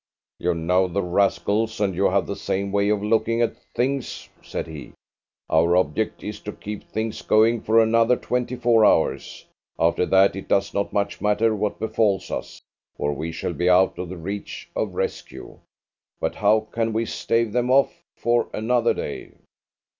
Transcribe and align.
"You 0.39 0.55
know 0.55 0.87
the 0.87 1.03
rascals, 1.03 1.79
and 1.79 1.93
you 1.93 2.05
have 2.09 2.25
the 2.25 2.35
same 2.35 2.71
way 2.71 2.89
of 2.89 3.03
looking 3.03 3.39
at 3.43 3.55
things," 3.75 4.29
said 4.41 4.65
he. 4.65 4.93
"Our 5.47 5.77
object 5.77 6.23
is 6.23 6.39
to 6.39 6.53
keep 6.53 6.81
things 6.83 7.21
going 7.21 7.61
for 7.61 7.79
another 7.79 8.15
twenty 8.15 8.55
four 8.55 8.83
hours. 8.83 9.45
After 9.77 10.07
that 10.07 10.35
it 10.35 10.47
does 10.47 10.73
not 10.73 10.91
much 10.91 11.21
matter 11.21 11.55
what 11.55 11.77
befalls 11.77 12.31
us, 12.31 12.63
for 12.95 13.13
we 13.13 13.31
shall 13.31 13.53
be 13.53 13.69
out 13.69 13.99
of 13.99 14.09
the 14.09 14.17
reach 14.17 14.71
of 14.75 14.95
rescue. 14.95 15.59
But 16.19 16.33
how 16.33 16.61
can 16.71 16.93
we 16.93 17.05
stave 17.05 17.51
them 17.53 17.69
off 17.69 18.01
for 18.15 18.47
another 18.55 18.95
day?" 18.95 19.33